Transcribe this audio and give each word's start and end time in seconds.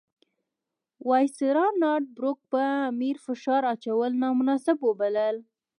وایسرا 1.07 1.67
نارت 1.81 2.07
بروک 2.17 2.39
پر 2.51 2.65
امیر 2.91 3.15
فشار 3.25 3.61
اچول 3.73 4.11
نامناسب 4.23 4.77
وبلل. 4.87 5.37